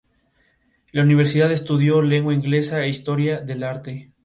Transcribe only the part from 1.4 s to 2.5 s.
estudió Lengua